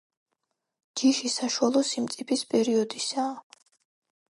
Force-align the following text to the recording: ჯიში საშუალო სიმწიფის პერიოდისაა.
ჯიში 1.01 1.31
საშუალო 1.33 1.85
სიმწიფის 1.91 2.45
პერიოდისაა. 2.55 3.39